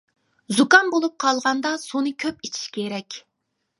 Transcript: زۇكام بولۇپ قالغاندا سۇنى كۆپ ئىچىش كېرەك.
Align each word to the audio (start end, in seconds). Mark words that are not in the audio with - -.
زۇكام 0.59 0.87
بولۇپ 0.93 1.13
قالغاندا 1.25 1.73
سۇنى 1.85 2.15
كۆپ 2.25 2.43
ئىچىش 2.49 2.65
كېرەك. 2.79 3.21